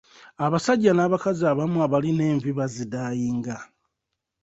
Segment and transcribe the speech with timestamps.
[0.45, 3.55] Abasajja n'abakazi abamu abalina envi bazidaayinga.